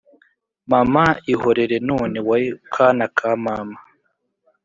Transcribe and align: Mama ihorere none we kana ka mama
Mama 0.71 1.05
ihorere 1.33 1.77
none 1.89 2.17
we 2.29 2.39
kana 2.73 3.05
ka 3.17 3.31
mama 3.45 3.77